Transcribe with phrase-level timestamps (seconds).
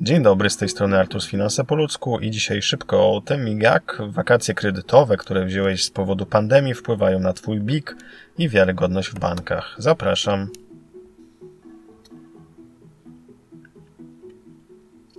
[0.00, 3.60] Dzień dobry, z tej strony Artur z Finanse po ludzku i dzisiaj szybko o tym,
[3.60, 7.96] jak wakacje kredytowe, które wziąłeś z powodu pandemii, wpływają na Twój BIK
[8.38, 9.74] i wiarygodność w bankach.
[9.78, 10.48] Zapraszam.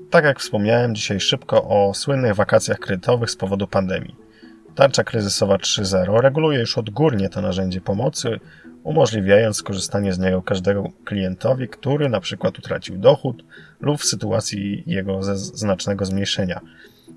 [0.09, 4.28] Tak jak wspomniałem, dzisiaj szybko o słynnych wakacjach kredytowych z powodu pandemii.
[4.79, 8.39] Tarcza kryzysowa 3.0 reguluje już odgórnie to narzędzie pomocy,
[8.83, 13.43] umożliwiając skorzystanie z niego każdego klientowi, który na przykład utracił dochód
[13.81, 16.59] lub w sytuacji jego znacznego zmniejszenia.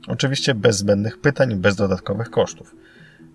[0.08, 2.74] Oczywiście bez zbędnych pytań, bez dodatkowych kosztów.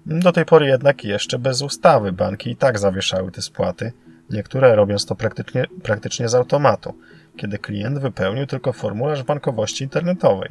[0.05, 3.91] Do tej pory jednak jeszcze bez ustawy banki i tak zawieszały te spłaty,
[4.29, 6.93] niektóre robiąc to praktycznie, praktycznie z automatu,
[7.37, 10.49] kiedy klient wypełnił tylko formularz bankowości internetowej.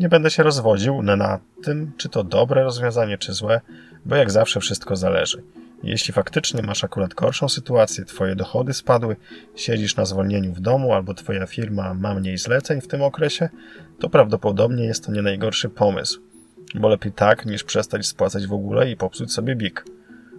[0.00, 3.60] Nie będę się rozwodził na tym, czy to dobre rozwiązanie, czy złe,
[4.04, 5.42] bo jak zawsze wszystko zależy.
[5.82, 9.16] Jeśli faktycznie masz akurat gorszą sytuację, twoje dochody spadły,
[9.56, 13.48] siedzisz na zwolnieniu w domu albo twoja firma ma mniej zleceń w tym okresie,
[13.98, 16.20] to prawdopodobnie jest to nie najgorszy pomysł.
[16.74, 19.84] Bo lepiej tak, niż przestać spłacać w ogóle i popsuć sobie BIK.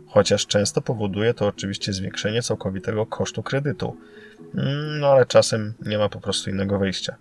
[0.07, 3.97] Chociaż często powoduje to oczywiście zwiększenie całkowitego kosztu kredytu.
[4.55, 7.15] Mm, no ale czasem nie ma po prostu innego wyjścia.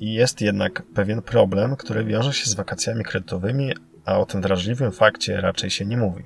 [0.00, 3.72] Jest jednak pewien problem, który wiąże się z wakacjami kredytowymi,
[4.04, 6.24] a o tym drażliwym fakcie raczej się nie mówi.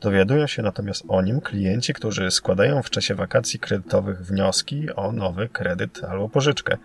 [0.00, 5.48] Dowiadują się natomiast o nim klienci, którzy składają w czasie wakacji kredytowych wnioski o nowy
[5.48, 6.76] kredyt albo pożyczkę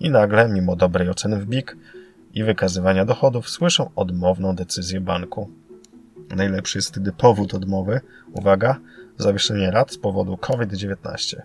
[0.00, 1.76] i nagle, mimo dobrej oceny w BIK
[2.34, 5.50] i wykazywania dochodów, słyszą odmowną decyzję banku.
[6.36, 8.00] Najlepszy jest wtedy powód odmowy,
[8.32, 8.78] uwaga,
[9.16, 11.36] zawieszenie rat z powodu COVID-19.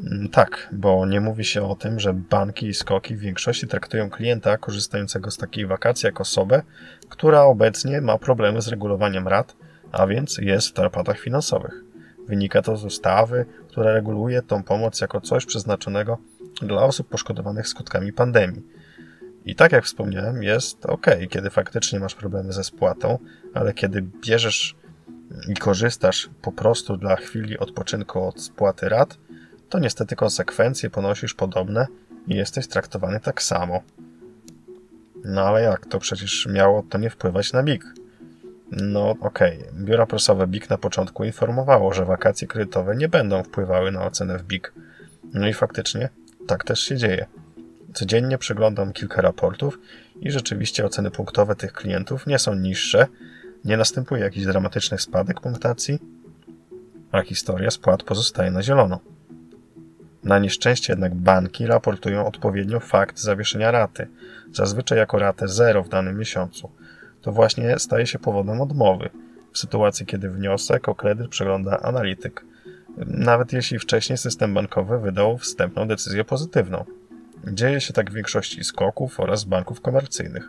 [0.00, 4.10] Mm, tak, bo nie mówi się o tym, że banki i skoki w większości traktują
[4.10, 6.62] klienta korzystającego z takiej wakacji jako osobę,
[7.08, 9.56] która obecnie ma problemy z regulowaniem rat,
[9.92, 11.84] a więc jest w tarapatach finansowych.
[12.28, 16.18] Wynika to z ustawy, która reguluje tą pomoc jako coś przeznaczonego
[16.62, 18.62] dla osób poszkodowanych skutkami pandemii.
[19.44, 23.18] I tak jak wspomniałem, jest ok, kiedy faktycznie masz problemy ze spłatą,
[23.54, 24.76] ale kiedy bierzesz
[25.48, 29.18] i korzystasz po prostu dla chwili odpoczynku od spłaty rat,
[29.72, 31.86] to niestety konsekwencje ponosisz podobne
[32.26, 33.82] i jesteś traktowany tak samo.
[35.24, 35.86] No ale jak?
[35.86, 37.84] To przecież miało to nie wpływać na BIK.
[38.70, 39.84] No okej, okay.
[39.84, 44.42] biuro prasowe BIK na początku informowało, że wakacje kredytowe nie będą wpływały na ocenę w
[44.42, 44.72] BIK.
[45.34, 46.08] No i faktycznie
[46.46, 47.26] tak też się dzieje.
[47.94, 49.78] Codziennie przeglądam kilka raportów
[50.20, 53.06] i rzeczywiście oceny punktowe tych klientów nie są niższe,
[53.64, 55.98] nie następuje jakiś dramatyczny spadek punktacji,
[57.12, 59.11] a historia spłat pozostaje na zielono.
[60.24, 64.08] Na nieszczęście jednak banki raportują odpowiednio fakt zawieszenia raty,
[64.52, 66.70] zazwyczaj jako ratę 0 w danym miesiącu.
[67.22, 69.10] To właśnie staje się powodem odmowy,
[69.52, 72.44] w sytuacji kiedy wniosek o kredyt przegląda analityk,
[73.06, 76.84] nawet jeśli wcześniej system bankowy wydał wstępną decyzję pozytywną.
[77.46, 80.48] Dzieje się tak w większości skoków oraz banków komercyjnych.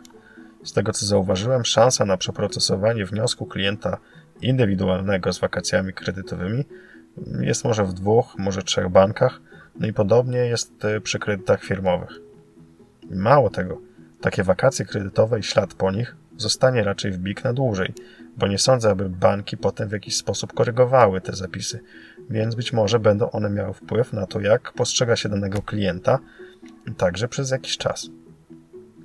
[0.64, 3.98] Z tego co zauważyłem, szansa na przeprocesowanie wniosku klienta
[4.40, 6.64] indywidualnego z wakacjami kredytowymi
[7.40, 9.40] jest może w dwóch, może trzech bankach,
[9.76, 12.20] no i podobnie jest e, przy kredytach firmowych.
[13.10, 13.80] Mało tego,
[14.20, 17.94] takie wakacje kredytowe i ślad po nich zostanie raczej w BIK na dłużej,
[18.36, 21.80] bo nie sądzę, aby banki potem w jakiś sposób korygowały te zapisy,
[22.30, 26.18] więc być może będą one miały wpływ na to, jak postrzega się danego klienta,
[26.96, 28.08] także przez jakiś czas.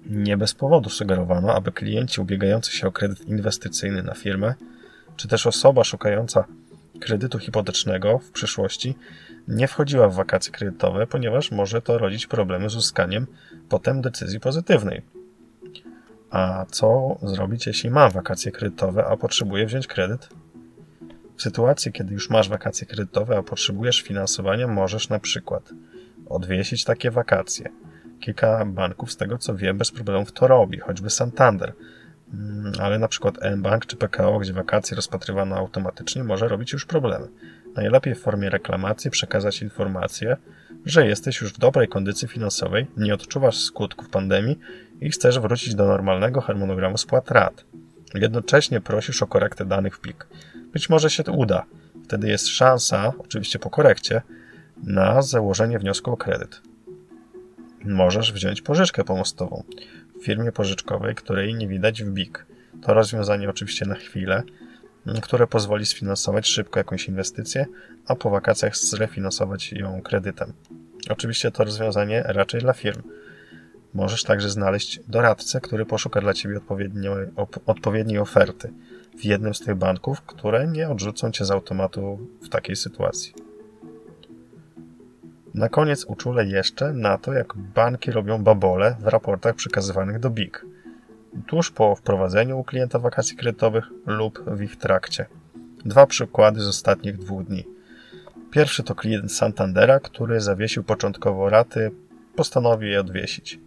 [0.05, 4.53] Nie bez powodu sugerowano, aby klienci ubiegający się o kredyt inwestycyjny na firmę,
[5.15, 6.45] czy też osoba szukająca
[6.99, 8.95] kredytu hipotecznego w przyszłości
[9.47, 13.27] nie wchodziła w wakacje kredytowe, ponieważ może to rodzić problemy z uzyskaniem
[13.69, 15.01] potem decyzji pozytywnej.
[16.29, 20.29] A co zrobić, jeśli mam wakacje kredytowe, a potrzebuję wziąć kredyt?
[21.37, 25.69] W sytuacji, kiedy już masz wakacje kredytowe, a potrzebujesz finansowania, możesz na przykład
[26.29, 27.69] odwiesić takie wakacje.
[28.19, 31.73] Kilka banków, z tego co wiem, bez problemów to robi, choćby Santander.
[32.33, 37.27] Mm, ale na przykład mBank czy PKO, gdzie wakacje rozpatrywano automatycznie, może robić już problemy.
[37.75, 40.37] Najlepiej w formie reklamacji przekazać informację,
[40.85, 44.59] że jesteś już w dobrej kondycji finansowej, nie odczuwasz skutków pandemii
[45.01, 47.65] i chcesz wrócić do normalnego harmonogramu spłat rat.
[48.13, 50.27] Jednocześnie prosisz o korektę danych w plik.
[50.73, 51.65] Być może się to uda.
[52.03, 54.21] Wtedy jest szansa, oczywiście po korekcie,
[54.83, 56.61] na założenie wniosku o kredyt.
[57.85, 59.63] Możesz wziąć pożyczkę pomostową
[60.21, 62.45] w firmie pożyczkowej, której nie widać w BIK.
[62.81, 64.43] To rozwiązanie oczywiście na chwilę,
[65.21, 67.65] które pozwoli sfinansować szybko jakąś inwestycję,
[68.07, 70.53] a po wakacjach zrefinansować ją kredytem.
[71.09, 73.01] Oczywiście to rozwiązanie raczej dla firm.
[73.93, 76.59] Możesz także znaleźć doradcę, który poszuka dla Ciebie
[77.65, 78.73] odpowiedniej oferty
[79.19, 83.33] w jednym z tych banków, które nie odrzucą Cię z automatu w takiej sytuacji.
[85.53, 90.65] Na koniec uczulę jeszcze na to, jak banki robią babole w raportach przekazywanych do BIG.
[91.47, 95.25] Tuż po wprowadzeniu u klienta wakacji kredytowych lub w ich trakcie.
[95.85, 97.63] Dwa przykłady z ostatnich dwóch dni.
[98.51, 101.91] Pierwszy to klient Santandera, który zawiesił początkowo raty,
[102.35, 103.59] postanowił je odwiesić.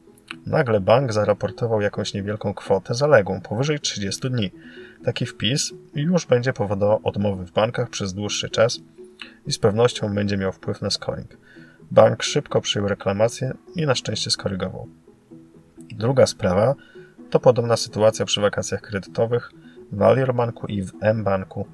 [0.47, 4.51] Nagle bank zaraportował jakąś niewielką kwotę zaległą, powyżej 30 dni.
[5.05, 8.81] Taki wpis już będzie powodował odmowy w bankach przez dłuższy czas
[9.47, 11.42] i z pewnością będzie miał wpływ na scoring.
[11.93, 14.89] Bank szybko przyjął reklamację i na szczęście skorygował.
[15.81, 16.75] Druga sprawa
[17.31, 19.51] to podobna sytuacja przy wakacjach kredytowych
[19.93, 21.67] w Alior Banku i w M-Banku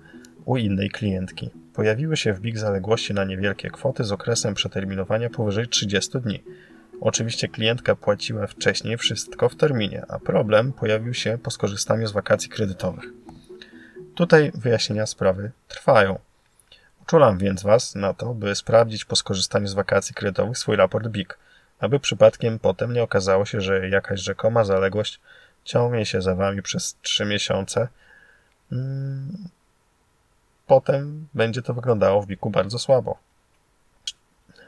[0.44, 1.50] u innej klientki.
[1.74, 6.42] Pojawiły się w BIG zaległości na niewielkie kwoty z okresem przeterminowania powyżej 30 dni.
[7.00, 12.50] Oczywiście klientka płaciła wcześniej wszystko w terminie, a problem pojawił się po skorzystaniu z wakacji
[12.50, 13.04] kredytowych.
[14.14, 16.27] Tutaj wyjaśnienia sprawy trwają.
[17.08, 21.38] Uczulam więc Was na to, by sprawdzić po skorzystaniu z wakacji kredytowych swój raport BIG,
[21.80, 25.20] aby przypadkiem potem nie okazało się, że jakaś rzekoma zaległość
[25.64, 27.88] ciągnie się za Wami przez 3 miesiące.
[28.70, 29.48] Hmm.
[30.66, 33.18] Potem będzie to wyglądało w BIG-u bardzo słabo.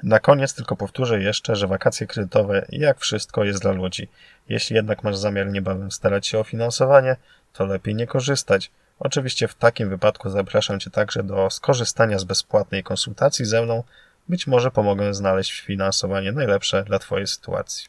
[0.02, 4.08] Na koniec tylko powtórzę jeszcze, że wakacje kredytowe, jak wszystko, jest dla ludzi.
[4.48, 7.16] Jeśli jednak masz zamiar niebawem starać się o finansowanie,
[7.52, 8.70] to lepiej nie korzystać.
[9.00, 13.82] Oczywiście w takim wypadku zapraszam Cię także do skorzystania z bezpłatnej konsultacji ze mną.
[14.28, 17.88] Być może pomogę znaleźć finansowanie najlepsze dla Twojej sytuacji.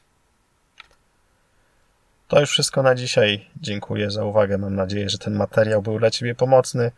[2.28, 3.46] To już wszystko na dzisiaj.
[3.62, 4.58] Dziękuję za uwagę.
[4.58, 6.92] Mam nadzieję, że ten materiał był dla Ciebie pomocny.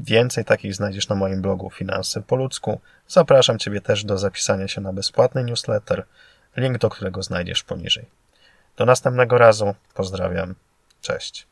[0.00, 2.80] Więcej takich znajdziesz na moim blogu Finanse po ludzku.
[3.08, 6.04] Zapraszam Ciebie też do zapisania się na bezpłatny newsletter,
[6.56, 8.04] link do którego znajdziesz poniżej.
[8.76, 9.74] Do następnego razu.
[9.94, 10.54] Pozdrawiam.
[11.00, 11.46] Cześć.